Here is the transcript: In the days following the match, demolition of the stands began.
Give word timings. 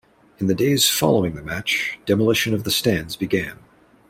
In 0.39 0.47
the 0.47 0.55
days 0.55 0.89
following 0.89 1.35
the 1.35 1.43
match, 1.43 1.99
demolition 2.07 2.55
of 2.55 2.63
the 2.63 2.71
stands 2.71 3.15
began. 3.15 3.59